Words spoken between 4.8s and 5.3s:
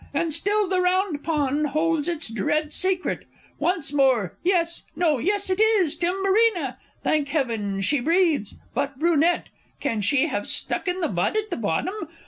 no,